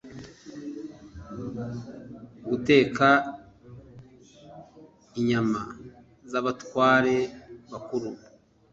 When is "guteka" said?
2.49-3.07